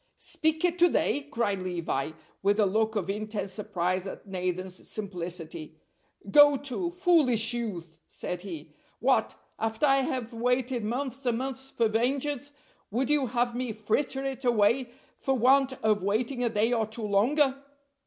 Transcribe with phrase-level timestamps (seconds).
[0.17, 5.77] "Speak it to day!" cried Levi, with a look of intense surprise at Nathan's simplicity.
[6.31, 11.87] "Go to, foolish youth!" said he; "what, after I have waited months and months for
[11.87, 12.51] vengeance,
[12.89, 17.05] would you have me fritter it away for want of waiting a day or two
[17.05, 17.61] longer?